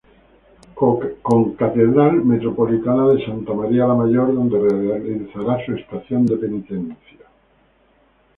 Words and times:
Concatedral 1.27 2.25
Metropolitana 2.25 3.05
de 3.09 3.23
Santa 3.23 3.53
María 3.53 3.85
La 3.85 3.93
Mayor 3.93 4.33
donde 4.33 4.57
realizará 4.59 5.63
su 5.63 5.73
estación 5.75 6.25
de 6.25 6.37
penitencia. 6.37 7.27